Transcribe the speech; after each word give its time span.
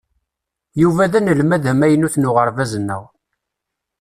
Yuba 0.81 1.11
d 1.11 1.13
anelmad 1.17 1.63
amaynut 1.71 2.15
n 2.17 2.27
uɣerbaz-nneɣ. 2.29 3.03